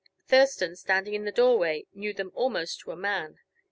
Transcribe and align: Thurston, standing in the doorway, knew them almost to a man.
Thurston, 0.25 0.75
standing 0.75 1.13
in 1.13 1.25
the 1.25 1.31
doorway, 1.31 1.85
knew 1.93 2.11
them 2.11 2.31
almost 2.33 2.79
to 2.79 2.91
a 2.91 2.95
man. 2.95 3.37